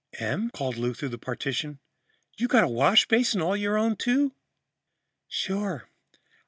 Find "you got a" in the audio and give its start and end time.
2.35-2.67